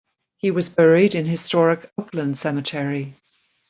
He 0.37 0.49
was 0.49 0.67
buried 0.67 1.13
in 1.13 1.27
historic 1.27 1.91
Oakland 1.95 2.35
Cemetery. 2.35 3.13